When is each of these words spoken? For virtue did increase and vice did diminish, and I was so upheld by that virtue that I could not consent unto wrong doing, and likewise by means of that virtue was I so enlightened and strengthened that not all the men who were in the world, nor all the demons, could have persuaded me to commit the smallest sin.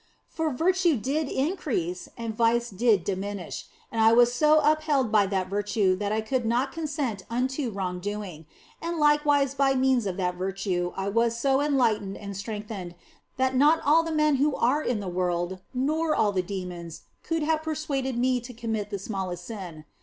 For 0.27 0.49
virtue 0.51 0.97
did 0.97 1.29
increase 1.29 2.09
and 2.17 2.35
vice 2.35 2.71
did 2.71 3.03
diminish, 3.03 3.67
and 3.91 4.01
I 4.01 4.13
was 4.13 4.33
so 4.33 4.59
upheld 4.61 5.11
by 5.11 5.27
that 5.27 5.47
virtue 5.47 5.95
that 5.97 6.11
I 6.11 6.21
could 6.21 6.43
not 6.43 6.71
consent 6.71 7.23
unto 7.29 7.69
wrong 7.69 7.99
doing, 7.99 8.47
and 8.81 8.97
likewise 8.97 9.53
by 9.53 9.75
means 9.75 10.07
of 10.07 10.17
that 10.17 10.33
virtue 10.33 10.91
was 10.97 11.35
I 11.35 11.37
so 11.37 11.61
enlightened 11.61 12.17
and 12.17 12.35
strengthened 12.35 12.95
that 13.37 13.55
not 13.55 13.79
all 13.85 14.01
the 14.01 14.11
men 14.11 14.37
who 14.37 14.49
were 14.59 14.81
in 14.81 15.01
the 15.01 15.07
world, 15.07 15.59
nor 15.71 16.15
all 16.15 16.31
the 16.31 16.41
demons, 16.41 17.03
could 17.21 17.43
have 17.43 17.61
persuaded 17.61 18.17
me 18.17 18.39
to 18.41 18.55
commit 18.55 18.89
the 18.89 18.97
smallest 18.97 19.45
sin. 19.45 19.85